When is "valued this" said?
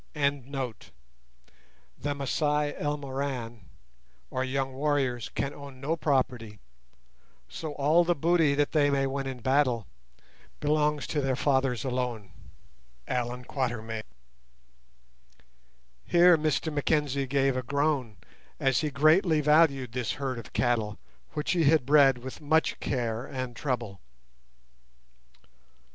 19.39-20.13